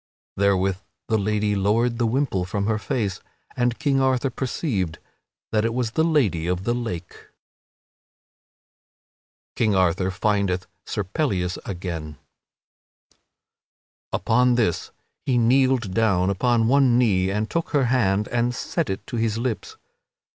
Therewith 0.35 0.77
the 1.09 1.17
lady 1.19 1.53
lowered 1.53 1.99
the 1.99 2.07
wimple 2.07 2.43
from 2.43 2.65
her 2.65 2.79
face 2.79 3.19
and 3.55 3.77
King 3.77 4.01
Arthur 4.01 4.31
perceived 4.31 4.97
that 5.51 5.63
it 5.63 5.75
was 5.75 5.91
the 5.91 6.03
Lady 6.03 6.47
of 6.47 6.63
the 6.63 6.73
Lake. 6.73 7.11
[Sidenote: 7.11 7.31
King 9.57 9.75
Arthur 9.75 10.09
findeth 10.09 10.65
Sir 10.87 11.03
Pellias 11.03 11.59
again] 11.65 12.17
Upon 14.11 14.55
this 14.55 14.89
he 15.27 15.37
kneeled 15.37 15.93
down 15.93 16.31
upon 16.31 16.67
one 16.67 16.97
knee 16.97 17.29
and 17.29 17.47
took 17.47 17.69
her 17.69 17.85
hand 17.85 18.27
and 18.29 18.55
set 18.55 18.89
it 18.89 19.05
to 19.05 19.17
his 19.17 19.37
lips. 19.37 19.77